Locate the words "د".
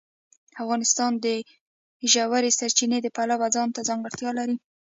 1.25-1.27, 3.01-3.07